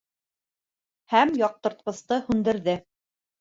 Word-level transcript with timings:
Һәм 1.13 1.33
яҡтыртҡысты 1.41 2.19
һүндерҙе. 2.31 2.77